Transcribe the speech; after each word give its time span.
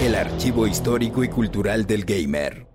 El 0.00 0.14
archivo 0.14 0.66
histórico 0.66 1.24
y 1.24 1.28
cultural 1.28 1.86
del 1.86 2.04
gamer. 2.04 2.66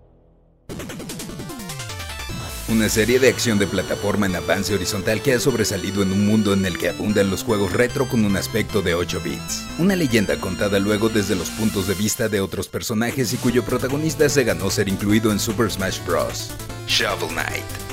Una 2.68 2.90
serie 2.90 3.18
de 3.18 3.28
acción 3.28 3.58
de 3.58 3.66
plataforma 3.66 4.26
en 4.26 4.36
avance 4.36 4.74
horizontal 4.74 5.22
que 5.22 5.32
ha 5.32 5.40
sobresalido 5.40 6.02
en 6.02 6.12
un 6.12 6.26
mundo 6.26 6.52
en 6.52 6.66
el 6.66 6.76
que 6.76 6.90
abundan 6.90 7.30
los 7.30 7.42
juegos 7.42 7.72
retro 7.72 8.06
con 8.06 8.26
un 8.26 8.36
aspecto 8.36 8.82
de 8.82 8.94
8 8.94 9.20
bits. 9.24 9.64
Una 9.78 9.96
leyenda 9.96 10.36
contada 10.36 10.78
luego 10.78 11.08
desde 11.08 11.34
los 11.34 11.48
puntos 11.50 11.88
de 11.88 11.94
vista 11.94 12.28
de 12.28 12.42
otros 12.42 12.68
personajes 12.68 13.32
y 13.32 13.38
cuyo 13.38 13.64
protagonista 13.64 14.28
se 14.28 14.44
ganó 14.44 14.70
ser 14.70 14.88
incluido 14.88 15.32
en 15.32 15.38
Super 15.38 15.70
Smash 15.70 16.04
Bros. 16.04 16.50
Shovel 16.86 17.28
Knight. 17.30 17.87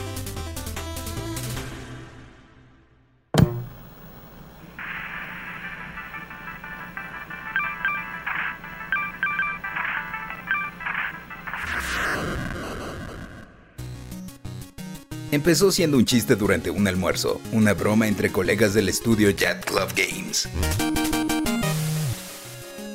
Empezó 15.35 15.70
siendo 15.70 15.98
un 15.98 16.05
chiste 16.05 16.38
durante 16.38 16.70
un 16.70 16.88
almuerzo, 16.88 17.41
una 17.52 17.73
broma 17.73 18.07
entre 18.07 18.31
colegas 18.31 18.73
del 18.73 18.88
estudio 18.88 19.31
Jet 19.31 19.66
Club 19.66 19.89
Games. 19.94 20.48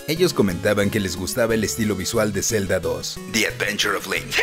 Ellos 0.09 0.33
comentaban 0.33 0.89
que 0.89 1.01
les 1.01 1.16
gustaba 1.16 1.53
el 1.53 1.65
estilo 1.65 1.97
visual 1.97 2.33
de 2.33 2.43
Zelda 2.43 2.80
2, 2.80 3.21
The 3.33 3.47
Adventure 3.47 3.95
of 3.95 4.07
Link, 4.07 4.37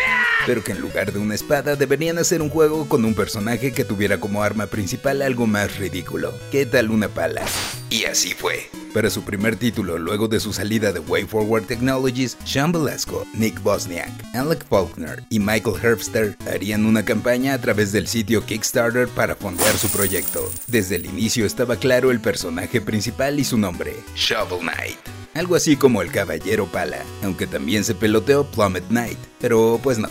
pero 0.46 0.64
que 0.64 0.74
en 0.74 0.80
lugar 0.80 1.12
de 1.12 1.18
una 1.18 1.34
espada 1.34 1.76
deberían 1.76 2.20
hacer 2.20 2.44
un 2.44 2.52
juego 2.52 2.88
con 2.88 3.04
un 3.04 3.16
personaje 3.16 3.72
que 3.72 3.84
tuviera 3.84 4.20
como 4.20 4.44
arma 4.44 4.68
principal 4.68 5.24
algo 5.24 5.48
más 5.48 5.80
ridículo. 5.80 6.36
¿Qué 6.52 6.68
tal 6.68 6.92
una 6.92 7.08
pala? 7.08 7.42
Y 7.90 8.06
así 8.06 8.36
fue. 8.36 8.70
Para 8.98 9.12
su 9.12 9.22
primer 9.22 9.58
título, 9.58 10.00
luego 10.00 10.28
de 10.28 10.40
su 10.40 10.54
salida 10.54 10.92
de 10.92 10.98
Way 10.98 11.26
Forward 11.26 11.66
Technologies, 11.68 12.36
Sean 12.46 12.72
Velasco, 12.72 13.28
Nick 13.36 13.62
Bosniak, 13.62 14.10
Alec 14.34 14.66
Faulkner 14.68 15.24
y 15.30 15.38
Michael 15.38 15.76
Herbster 15.80 16.36
harían 16.52 16.84
una 16.84 17.06
campaña 17.06 17.54
a 17.54 17.62
través 17.62 17.92
del 17.92 18.08
sitio 18.08 18.44
Kickstarter 18.44 19.08
para 19.08 19.36
fondear 19.36 19.78
su 19.78 19.88
proyecto. 19.90 20.52
Desde 20.66 20.96
el 20.96 21.06
inicio 21.06 21.46
estaba 21.46 21.76
claro 21.76 22.10
el 22.10 22.20
personaje 22.20 22.82
principal 22.82 23.40
y 23.40 23.44
su 23.44 23.60
nombre, 23.60 23.94
Shovel 24.16 24.62
Knight. 24.62 24.98
Algo 25.36 25.56
así 25.56 25.76
como 25.76 26.02
el 26.02 26.12
Caballero 26.12 26.66
Pala, 26.66 27.04
aunque 27.22 27.46
también 27.46 27.84
se 27.84 27.94
peloteó 27.94 28.50
Plummet 28.50 28.88
Knight, 28.88 29.20
pero 29.40 29.80
pues 29.84 30.00
no. 30.00 30.10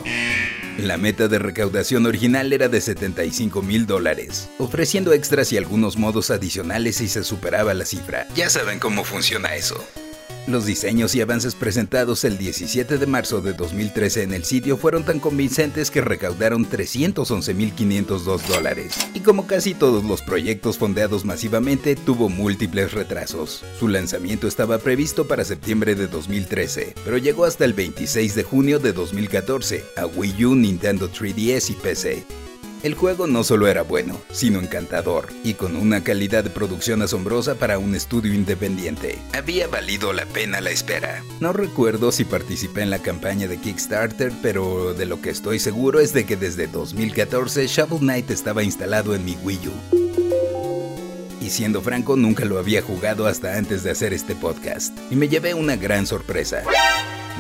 La 0.79 0.99
meta 0.99 1.27
de 1.27 1.39
recaudación 1.39 2.05
original 2.05 2.53
era 2.53 2.69
de 2.69 2.83
75 2.83 3.63
mil 3.63 3.87
dólares, 3.87 4.51
ofreciendo 4.59 5.15
extras 5.15 5.51
y 5.53 5.57
algunos 5.57 5.97
modos 5.97 6.31
adicionales 6.31 6.97
si 6.97 7.09
se 7.09 7.25
superaba 7.25 7.73
la 7.73 7.87
cifra. 7.87 8.27
Ya 8.35 8.51
saben 8.51 8.79
cómo 8.79 9.03
funciona 9.05 9.55
eso. 9.55 9.83
Los 10.47 10.65
diseños 10.65 11.13
y 11.17 11.21
avances 11.21 11.57
presentados 11.57 12.23
el 12.23 12.39
17 12.39 12.99
de 12.99 13.07
marzo 13.07 13.41
de 13.41 13.53
2013 13.53 14.23
en 14.23 14.33
el 14.33 14.45
sitio 14.45 14.77
fueron 14.77 15.05
tan 15.05 15.19
convincentes 15.19 15.91
que 15.91 16.01
recaudaron 16.01 16.65
311.502 16.71 18.43
dólares. 18.47 18.97
Y 19.13 19.21
como 19.21 19.49
casi 19.49 19.75
todos 19.75 20.05
los 20.05 20.23
proyectos 20.23 20.79
fondeados 20.79 21.25
masivamente, 21.25 21.97
tuvo 21.97 22.29
múltiples 22.29 22.93
retrasos. 22.93 23.65
Su 23.81 23.89
lanzamiento 23.89 24.47
estaba 24.47 24.79
previsto 24.79 25.27
para 25.27 25.45
septiembre 25.45 25.97
de 25.97 26.07
2013, 26.07 26.95
pero 27.05 27.19
llegó 27.19 27.45
hasta 27.45 27.65
el 27.65 27.73
26 27.73 28.37
de 28.37 28.45
junio 28.45 28.79
de 28.79 28.93
2014 28.93 29.85
a 29.97 30.07
Wii 30.07 30.45
U, 30.45 30.55
Nintendo 30.55 31.11
3DS 31.11 31.71
y 31.71 31.75
PC. 31.75 32.25
El 32.83 32.95
juego 32.95 33.27
no 33.27 33.43
solo 33.43 33.69
era 33.69 33.83
bueno, 33.83 34.21
sino 34.31 34.61
encantador, 34.61 35.29
y 35.43 35.55
con 35.55 35.77
una 35.77 36.05
calidad 36.05 36.45
de 36.45 36.51
producción 36.51 37.03
asombrosa 37.03 37.55
para 37.57 37.79
un 37.79 37.95
estudio 37.95 38.35
independiente. 38.35 39.19
Había 39.33 39.67
valido 39.67 40.13
la 40.13 40.27
pena 40.27 40.61
la 40.61 40.71
espera. 40.71 41.25
No 41.41 41.53
recuerdo 41.53 42.13
si 42.13 42.25
participé 42.25 42.83
en 42.83 42.91
la 42.91 43.01
campaña 43.01 43.49
de 43.49 43.59
Kickstarter, 43.59 44.33
pero 44.43 44.95
de 44.95 45.07
lo 45.07 45.21
que 45.21 45.31
estoy 45.31 45.59
seguro 45.59 46.01
es 46.01 46.13
de 46.13 46.27
que 46.27 46.37
desde 46.37 46.67
2014 46.67 47.67
Shovel 47.67 48.01
Knight 48.01 48.31
estaba 48.31 48.63
instalado 48.63 49.15
en 49.15 49.25
mi 49.25 49.37
Wii 49.43 49.69
U. 49.69 49.73
Y 51.41 51.51
siendo 51.51 51.81
franco, 51.81 52.17
nunca 52.17 52.45
lo 52.45 52.59
había 52.59 52.83
jugado 52.83 53.27
hasta 53.27 53.57
antes 53.57 53.83
de 53.85 53.91
hacer 53.91 54.13
este 54.13 54.35
podcast, 54.35 54.97
y 55.11 55.17
me 55.17 55.29
llevé 55.29 55.55
una 55.55 55.77
gran 55.77 56.07
sorpresa. 56.07 56.63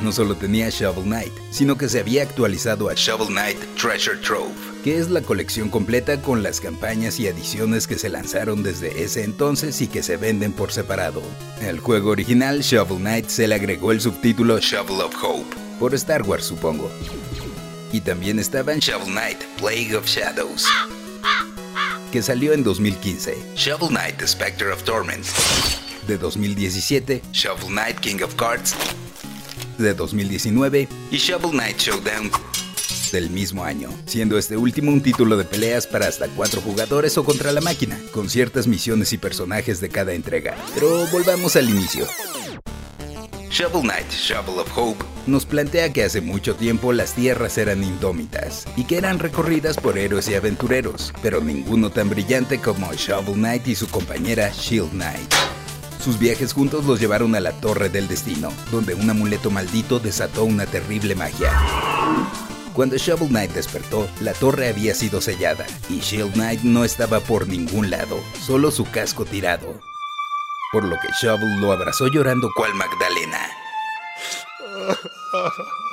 No 0.06 0.12
solo 0.12 0.36
tenía 0.36 0.70
Shovel 0.70 1.02
Knight, 1.02 1.32
sino 1.50 1.76
que 1.76 1.88
se 1.88 1.98
había 1.98 2.22
actualizado 2.22 2.88
a 2.88 2.94
Shovel 2.94 3.26
Knight 3.26 3.58
Treasure 3.74 4.16
Trove, 4.18 4.54
que 4.84 4.98
es 4.98 5.10
la 5.10 5.20
colección 5.20 5.68
completa 5.68 6.22
con 6.22 6.44
las 6.44 6.60
campañas 6.60 7.18
y 7.18 7.26
adiciones 7.26 7.88
que 7.88 7.98
se 7.98 8.08
lanzaron 8.08 8.62
desde 8.62 9.02
ese 9.02 9.24
entonces 9.24 9.80
y 9.82 9.88
que 9.88 10.04
se 10.04 10.16
venden 10.16 10.52
por 10.52 10.70
separado. 10.70 11.22
Al 11.60 11.80
juego 11.80 12.10
original 12.10 12.60
Shovel 12.60 12.98
Knight 12.98 13.26
se 13.26 13.48
le 13.48 13.56
agregó 13.56 13.90
el 13.90 14.00
subtítulo 14.00 14.60
Shovel 14.60 15.00
of 15.00 15.12
Hope, 15.20 15.56
por 15.80 15.92
Star 15.96 16.22
Wars 16.22 16.44
supongo. 16.44 16.88
Y 17.92 18.00
también 18.00 18.38
estaba 18.38 18.74
en 18.74 18.78
Shovel 18.78 19.08
Knight 19.08 19.42
Plague 19.58 19.96
of 19.96 20.06
Shadows, 20.06 20.66
que 22.12 22.22
salió 22.22 22.52
en 22.52 22.62
2015, 22.62 23.36
Shovel 23.56 23.88
Knight 23.88 24.18
The 24.18 24.28
Spectre 24.28 24.70
of 24.70 24.84
Torment, 24.84 25.26
de 26.06 26.16
2017, 26.16 27.22
Shovel 27.32 27.66
Knight 27.66 27.98
King 27.98 28.22
of 28.22 28.36
Cards, 28.36 28.76
de 29.78 29.94
2019 29.94 30.88
y 31.10 31.16
Shovel 31.16 31.50
Knight 31.52 31.78
Showdown 31.78 32.30
del 33.12 33.30
mismo 33.30 33.64
año, 33.64 33.90
siendo 34.06 34.38
este 34.38 34.56
último 34.56 34.90
un 34.90 35.00
título 35.02 35.36
de 35.36 35.44
peleas 35.44 35.86
para 35.86 36.08
hasta 36.08 36.28
cuatro 36.28 36.60
jugadores 36.60 37.16
o 37.18 37.24
contra 37.24 37.52
la 37.52 37.60
máquina, 37.60 37.98
con 38.12 38.28
ciertas 38.28 38.66
misiones 38.66 39.12
y 39.12 39.18
personajes 39.18 39.80
de 39.80 39.88
cada 39.88 40.12
entrega. 40.12 40.56
Pero 40.74 41.06
volvamos 41.06 41.56
al 41.56 41.70
inicio. 41.70 42.06
Shovel 43.50 43.82
Knight, 43.82 44.10
Shovel 44.10 44.58
of 44.58 44.76
Hope, 44.76 45.02
nos 45.26 45.46
plantea 45.46 45.92
que 45.92 46.04
hace 46.04 46.20
mucho 46.20 46.56
tiempo 46.56 46.92
las 46.92 47.14
tierras 47.14 47.56
eran 47.56 47.82
indómitas 47.82 48.66
y 48.76 48.84
que 48.84 48.98
eran 48.98 49.18
recorridas 49.18 49.78
por 49.78 49.96
héroes 49.96 50.28
y 50.28 50.34
aventureros, 50.34 51.12
pero 51.22 51.40
ninguno 51.40 51.90
tan 51.90 52.10
brillante 52.10 52.58
como 52.58 52.92
Shovel 52.92 53.34
Knight 53.34 53.66
y 53.68 53.74
su 53.74 53.88
compañera 53.88 54.50
Shield 54.52 54.90
Knight. 54.90 55.55
Sus 56.06 56.20
viajes 56.20 56.52
juntos 56.52 56.84
los 56.84 57.00
llevaron 57.00 57.34
a 57.34 57.40
la 57.40 57.50
Torre 57.50 57.88
del 57.88 58.06
Destino, 58.06 58.52
donde 58.70 58.94
un 58.94 59.10
amuleto 59.10 59.50
maldito 59.50 59.98
desató 59.98 60.44
una 60.44 60.64
terrible 60.64 61.16
magia. 61.16 61.50
Cuando 62.74 62.96
Shovel 62.96 63.26
Knight 63.26 63.50
despertó, 63.50 64.08
la 64.20 64.32
torre 64.32 64.68
había 64.68 64.94
sido 64.94 65.20
sellada 65.20 65.66
y 65.90 65.98
Shield 65.98 66.34
Knight 66.34 66.60
no 66.62 66.84
estaba 66.84 67.18
por 67.18 67.48
ningún 67.48 67.90
lado, 67.90 68.20
solo 68.40 68.70
su 68.70 68.88
casco 68.88 69.24
tirado. 69.24 69.80
Por 70.70 70.84
lo 70.84 70.94
que 70.94 71.08
Shovel 71.20 71.60
lo 71.60 71.72
abrazó 71.72 72.06
llorando 72.06 72.52
cual 72.54 72.72
Magdalena. 72.74 73.40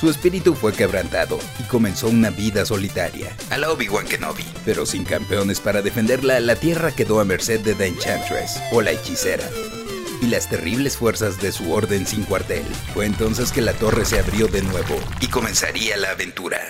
Su 0.00 0.08
espíritu 0.08 0.54
fue 0.54 0.72
quebrantado 0.72 1.40
y 1.58 1.64
comenzó 1.64 2.06
una 2.06 2.30
vida 2.30 2.64
solitaria, 2.64 3.36
a 3.50 3.58
la 3.58 3.72
Obi-Wan 3.72 4.06
Kenobi. 4.06 4.44
Pero 4.64 4.86
sin 4.86 5.04
campeones 5.04 5.58
para 5.58 5.82
defenderla, 5.82 6.38
la 6.38 6.54
Tierra 6.54 6.92
quedó 6.92 7.18
a 7.18 7.24
merced 7.24 7.60
de 7.60 7.74
The 7.74 7.86
Enchantress, 7.88 8.60
o 8.70 8.80
la 8.80 8.92
hechicera, 8.92 9.50
y 10.22 10.26
las 10.26 10.48
terribles 10.48 10.96
fuerzas 10.96 11.40
de 11.40 11.50
su 11.50 11.72
orden 11.72 12.06
sin 12.06 12.22
cuartel. 12.22 12.62
Fue 12.94 13.06
entonces 13.06 13.50
que 13.50 13.60
la 13.60 13.72
torre 13.72 14.04
se 14.04 14.20
abrió 14.20 14.46
de 14.46 14.62
nuevo 14.62 15.00
y 15.20 15.26
comenzaría 15.26 15.96
la 15.96 16.10
aventura. 16.10 16.60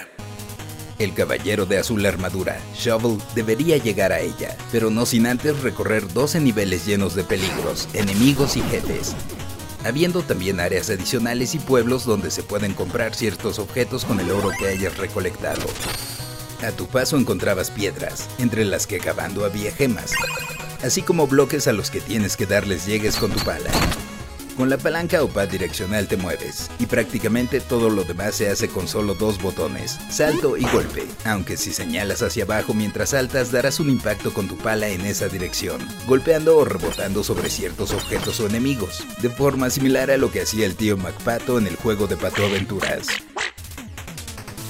El 0.98 1.12
caballero 1.12 1.66
de 1.66 1.76
azul 1.76 2.06
armadura, 2.06 2.58
Shovel, 2.74 3.18
debería 3.34 3.76
llegar 3.76 4.10
a 4.10 4.20
ella, 4.20 4.56
pero 4.72 4.88
no 4.88 5.04
sin 5.04 5.26
antes 5.26 5.60
recorrer 5.60 6.10
12 6.14 6.40
niveles 6.40 6.86
llenos 6.86 7.14
de 7.14 7.24
peligros, 7.24 7.88
enemigos 7.92 8.56
y 8.56 8.62
jefes, 8.62 9.14
habiendo 9.84 10.22
también 10.22 10.60
áreas 10.60 10.90
adicionales 10.90 11.54
y 11.54 11.58
pueblos 11.58 12.04
donde 12.04 12.30
se 12.30 12.42
pueden 12.42 12.74
comprar 12.74 13.14
ciertos 13.14 13.58
objetos 13.58 14.04
con 14.04 14.20
el 14.20 14.30
oro 14.30 14.50
que 14.58 14.68
hayas 14.68 14.96
recolectado. 14.96 15.62
A 16.66 16.72
tu 16.72 16.86
paso 16.86 17.16
encontrabas 17.16 17.70
piedras, 17.70 18.28
entre 18.38 18.64
las 18.64 18.86
que 18.86 18.98
cavando 18.98 19.44
había 19.44 19.70
gemas, 19.70 20.12
así 20.82 21.02
como 21.02 21.26
bloques 21.26 21.68
a 21.68 21.72
los 21.72 21.90
que 21.90 22.00
tienes 22.00 22.36
que 22.36 22.46
darles 22.46 22.86
llegues 22.86 23.16
con 23.16 23.30
tu 23.30 23.38
pala. 23.44 23.70
Con 24.58 24.70
la 24.70 24.76
palanca 24.76 25.22
o 25.22 25.28
pad 25.28 25.46
direccional 25.46 26.08
te 26.08 26.16
mueves, 26.16 26.68
y 26.80 26.86
prácticamente 26.86 27.60
todo 27.60 27.90
lo 27.90 28.02
demás 28.02 28.34
se 28.34 28.50
hace 28.50 28.66
con 28.66 28.88
solo 28.88 29.14
dos 29.14 29.40
botones, 29.40 29.96
salto 30.10 30.56
y 30.56 30.64
golpe, 30.64 31.06
aunque 31.24 31.56
si 31.56 31.72
señalas 31.72 32.22
hacia 32.22 32.42
abajo 32.42 32.74
mientras 32.74 33.10
saltas 33.10 33.52
darás 33.52 33.78
un 33.78 33.88
impacto 33.88 34.34
con 34.34 34.48
tu 34.48 34.58
pala 34.58 34.88
en 34.88 35.02
esa 35.02 35.28
dirección, 35.28 35.78
golpeando 36.08 36.56
o 36.56 36.64
rebotando 36.64 37.22
sobre 37.22 37.50
ciertos 37.50 37.92
objetos 37.92 38.40
o 38.40 38.48
enemigos, 38.48 39.06
de 39.22 39.30
forma 39.30 39.70
similar 39.70 40.10
a 40.10 40.16
lo 40.16 40.32
que 40.32 40.40
hacía 40.40 40.66
el 40.66 40.74
tío 40.74 40.96
MacPato 40.96 41.56
en 41.58 41.68
el 41.68 41.76
juego 41.76 42.08
de 42.08 42.16
Pato 42.16 42.44
Aventuras. 42.44 43.06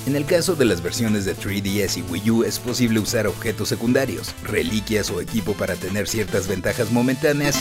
En 0.07 0.17
el 0.17 0.27
caso 0.27 0.55
de 0.55 0.67
las 0.67 0.83
versiones 0.83 1.25
de 1.25 1.35
3DS 1.35 1.97
y 1.97 2.03
Wii 2.03 2.31
U 2.31 2.45
es 2.45 2.59
posible 2.59 3.01
usar 3.01 3.27
objetos 3.27 3.71
secundarios, 3.71 4.35
reliquias 4.43 5.11
o 5.11 5.23
equipo 5.23 5.55
para 5.55 5.77
tener 5.77 6.09
ciertas 6.09 6.47
ventajas 6.47 6.91
momentáneas 6.91 7.57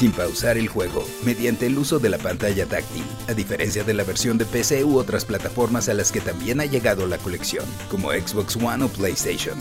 sin 0.00 0.12
pausar 0.12 0.56
el 0.56 0.66
juego, 0.66 1.06
mediante 1.24 1.66
el 1.66 1.76
uso 1.76 1.98
de 1.98 2.08
la 2.08 2.16
pantalla 2.16 2.64
táctil, 2.64 3.04
a 3.28 3.34
diferencia 3.34 3.84
de 3.84 3.92
la 3.92 4.02
versión 4.02 4.38
de 4.38 4.46
PC 4.46 4.82
u 4.82 4.96
otras 4.96 5.26
plataformas 5.26 5.90
a 5.90 5.94
las 5.94 6.10
que 6.10 6.22
también 6.22 6.58
ha 6.58 6.64
llegado 6.64 7.06
la 7.06 7.18
colección, 7.18 7.66
como 7.90 8.10
Xbox 8.10 8.56
One 8.56 8.82
o 8.82 8.88
PlayStation. 8.88 9.58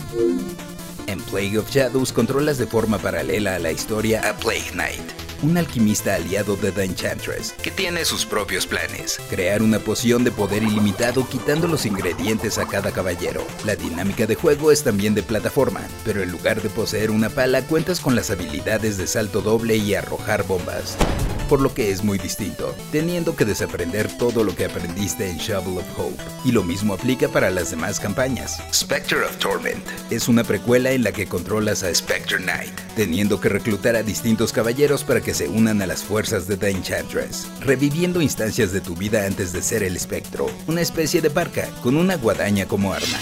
En 1.08 1.20
Plague 1.24 1.58
of 1.58 1.70
Shadows 1.70 2.14
controlas 2.14 2.58
de 2.58 2.68
forma 2.68 3.00
paralela 3.00 3.56
a 3.56 3.60
la 3.60 3.74
historia 3.74 4.22
a 4.30 4.34
Plague 4.38 4.72
Knight, 4.72 5.29
un 5.42 5.58
alquimista 5.58 6.16
aliado 6.16 6.56
de 6.56 6.72
The 6.72 6.84
Enchantress, 6.84 7.54
que 7.54 7.72
tiene 7.72 8.06
sus 8.06 8.26
propios 8.26 8.68
planes. 8.68 9.20
Crear 9.30 9.62
una 9.62 9.80
poción 9.80 10.24
de 10.24 10.32
poder 10.32 10.64
ilimitado 10.64 11.28
quitando 11.28 11.68
los 11.68 11.86
ingredientes 11.86 12.58
a 12.58 12.68
cada 12.68 12.92
caballero. 12.92 13.46
La 13.66 13.76
dinámica 13.76 14.26
de 14.26 14.36
juego 14.36 14.72
es 14.72 14.84
también 14.84 15.16
de 15.16 15.24
plataforma, 15.24 15.82
pero 16.04 16.24
en 16.24 16.32
lugar 16.32 16.62
de 16.62 16.70
poseer 16.70 17.12
una 17.12 17.30
pala 17.30 17.62
cuentas 17.64 18.00
con 18.00 18.16
las 18.16 18.30
habilidades 18.30 18.98
de 18.98 19.08
salto 19.08 19.42
doble 19.42 19.78
y 19.78 19.96
arrojar 19.96 20.44
bombas 20.44 20.98
por 21.50 21.60
lo 21.60 21.74
que 21.74 21.92
es 21.92 22.04
muy 22.04 22.20
distinto, 22.20 22.76
teniendo 22.92 23.36
que 23.36 23.44
desaprender 23.44 24.08
todo 24.18 24.44
lo 24.44 24.56
que 24.56 24.66
aprendiste 24.66 25.30
en 25.30 25.38
Shovel 25.38 25.80
of 25.80 26.00
Hope. 26.00 26.24
Y 26.46 26.52
lo 26.52 26.64
mismo 26.64 26.94
aplica 26.94 27.28
para 27.28 27.50
las 27.50 27.72
demás 27.72 28.00
campañas. 28.00 28.62
Spectre 28.72 29.26
of 29.26 29.36
Torment 29.38 29.84
es 30.12 30.28
una 30.28 30.44
precuela 30.44 30.92
en 30.92 31.04
la 31.04 31.12
que 31.12 31.26
controlas 31.26 31.84
a 31.84 31.94
Spectre 31.94 32.38
Knight, 32.38 32.74
teniendo 32.96 33.42
que 33.42 33.50
reclutar 33.50 33.96
a 33.96 34.04
distintos 34.04 34.54
caballeros 34.54 35.04
para 35.04 35.22
que 35.22 35.34
se 35.34 35.50
unan 35.50 35.82
a 35.82 35.88
las 35.88 36.04
fuerzas 36.04 36.48
de 36.48 36.56
The 36.56 36.70
Enchantress, 36.70 37.48
reviviendo 37.62 38.22
instancias 38.22 38.72
de 38.72 38.82
tu 38.82 38.96
vida 38.96 39.26
antes 39.26 39.52
de 39.52 39.64
ser 39.64 39.82
el 39.82 39.96
espectro, 39.96 40.48
una 40.68 40.82
especie 40.82 41.22
de 41.22 41.32
parca 41.32 41.68
con 41.82 41.98
una 41.98 42.16
guadaña 42.16 42.68
como 42.68 42.94
arma 42.94 43.20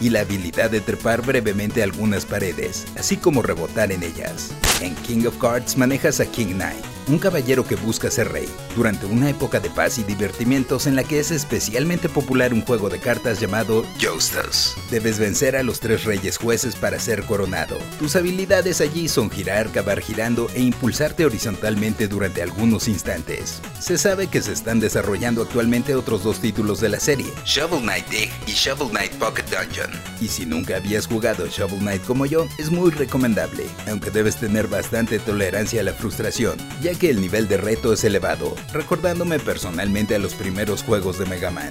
y 0.00 0.10
la 0.10 0.20
habilidad 0.20 0.70
de 0.70 0.80
trepar 0.80 1.22
brevemente 1.22 1.82
algunas 1.82 2.24
paredes, 2.24 2.86
así 2.96 3.16
como 3.16 3.42
rebotar 3.42 3.92
en 3.92 4.02
ellas. 4.02 4.50
En 4.80 4.94
King 4.96 5.26
of 5.26 5.38
Cards 5.38 5.76
manejas 5.76 6.20
a 6.20 6.26
King 6.26 6.54
Knight, 6.54 6.84
un 7.08 7.18
caballero 7.18 7.64
que 7.64 7.76
busca 7.76 8.10
ser 8.10 8.32
rey, 8.32 8.48
durante 8.76 9.06
una 9.06 9.30
época 9.30 9.60
de 9.60 9.70
paz 9.70 9.98
y 9.98 10.04
divertimientos 10.04 10.86
en 10.86 10.94
la 10.94 11.04
que 11.04 11.18
es 11.18 11.30
especialmente 11.30 12.08
popular 12.08 12.52
un 12.52 12.62
juego 12.62 12.90
de 12.90 12.98
cartas 12.98 13.40
llamado 13.40 13.84
Justus. 14.00 14.74
Debes 14.90 15.18
vencer 15.18 15.56
a 15.56 15.62
los 15.62 15.80
tres 15.80 16.04
reyes 16.04 16.36
jueces 16.36 16.76
para 16.76 16.98
ser 16.98 17.24
coronado. 17.24 17.78
Tus 17.98 18.16
habilidades 18.16 18.80
allí 18.80 19.08
son 19.08 19.30
girar, 19.30 19.70
cavar 19.70 20.00
girando 20.00 20.48
e 20.54 20.60
impulsarte 20.60 21.24
horizontalmente 21.24 22.08
durante 22.08 22.42
algunos 22.42 22.88
instantes. 22.88 23.60
Se 23.80 23.96
sabe 23.96 24.26
que 24.26 24.42
se 24.42 24.52
están 24.52 24.80
desarrollando 24.80 25.42
actualmente 25.42 25.94
otros 25.94 26.22
dos 26.22 26.40
títulos 26.40 26.80
de 26.80 26.90
la 26.90 27.00
serie, 27.00 27.32
Shovel 27.44 27.82
Knight 27.82 28.08
Dig 28.08 28.30
y 28.46 28.52
Shovel 28.52 28.90
Knight 28.90 29.12
Pocket 29.14 29.44
Dungeon. 29.44 29.90
Y 30.20 30.28
si 30.28 30.44
nunca 30.44 30.76
habías 30.76 31.06
jugado 31.06 31.46
Shovel 31.46 31.78
Knight 31.78 32.04
como 32.04 32.26
yo, 32.26 32.46
es 32.58 32.70
muy 32.70 32.90
recomendable, 32.90 33.64
aunque 33.88 34.10
debes 34.10 34.36
tener 34.36 34.68
bastante 34.68 35.18
tolerancia 35.18 35.80
a 35.80 35.84
la 35.84 35.94
frustración, 35.94 36.58
que 36.98 37.10
el 37.10 37.20
nivel 37.20 37.48
de 37.48 37.56
reto 37.56 37.92
es 37.92 38.04
elevado, 38.04 38.54
recordándome 38.72 39.38
personalmente 39.38 40.14
a 40.14 40.18
los 40.18 40.34
primeros 40.34 40.82
juegos 40.82 41.18
de 41.18 41.26
Mega 41.26 41.50
Man. 41.50 41.70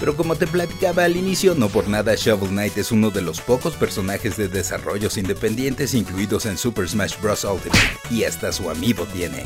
Pero 0.00 0.16
como 0.16 0.34
te 0.34 0.46
platicaba 0.46 1.04
al 1.04 1.16
inicio, 1.16 1.54
no 1.54 1.68
por 1.68 1.88
nada 1.88 2.14
Shovel 2.16 2.50
Knight 2.50 2.76
es 2.78 2.90
uno 2.90 3.10
de 3.10 3.22
los 3.22 3.40
pocos 3.40 3.74
personajes 3.74 4.36
de 4.36 4.48
desarrollos 4.48 5.16
independientes 5.16 5.94
incluidos 5.94 6.46
en 6.46 6.58
Super 6.58 6.88
Smash 6.88 7.20
Bros. 7.20 7.44
Ultimate, 7.44 7.80
y 8.10 8.24
hasta 8.24 8.50
su 8.52 8.68
amiibo 8.68 9.04
tiene. 9.06 9.44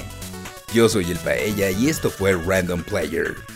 Yo 0.72 0.88
soy 0.88 1.10
el 1.10 1.18
Paella 1.18 1.70
y 1.70 1.88
esto 1.88 2.10
fue 2.10 2.32
Random 2.32 2.82
Player. 2.82 3.55